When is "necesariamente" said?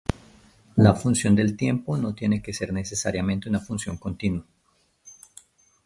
2.73-3.47